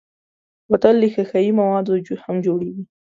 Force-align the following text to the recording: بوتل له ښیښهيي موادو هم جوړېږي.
بوتل 0.69 0.95
له 1.01 1.07
ښیښهيي 1.13 1.51
موادو 1.59 1.93
هم 2.23 2.35
جوړېږي. 2.45 2.83